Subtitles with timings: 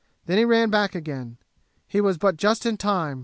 [0.25, 1.37] Then he ran back again.
[1.87, 3.19] He was but just in time.